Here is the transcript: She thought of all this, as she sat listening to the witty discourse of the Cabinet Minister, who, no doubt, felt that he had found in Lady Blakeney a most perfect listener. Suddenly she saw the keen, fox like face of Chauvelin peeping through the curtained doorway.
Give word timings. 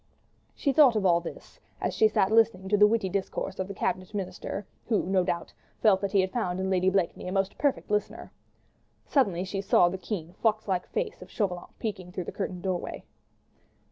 She 0.55 0.73
thought 0.73 0.95
of 0.95 1.05
all 1.05 1.21
this, 1.21 1.59
as 1.79 1.93
she 1.93 2.07
sat 2.07 2.31
listening 2.31 2.67
to 2.69 2.75
the 2.75 2.87
witty 2.87 3.07
discourse 3.07 3.59
of 3.59 3.67
the 3.67 3.75
Cabinet 3.75 4.15
Minister, 4.15 4.65
who, 4.87 5.03
no 5.05 5.23
doubt, 5.23 5.53
felt 5.79 6.01
that 6.01 6.11
he 6.13 6.21
had 6.21 6.31
found 6.31 6.59
in 6.59 6.71
Lady 6.71 6.89
Blakeney 6.89 7.27
a 7.27 7.31
most 7.31 7.55
perfect 7.59 7.91
listener. 7.91 8.31
Suddenly 9.05 9.43
she 9.43 9.61
saw 9.61 9.89
the 9.89 9.99
keen, 9.99 10.33
fox 10.41 10.67
like 10.67 10.87
face 10.87 11.21
of 11.21 11.29
Chauvelin 11.29 11.67
peeping 11.77 12.11
through 12.11 12.23
the 12.25 12.31
curtained 12.31 12.63
doorway. 12.63 13.03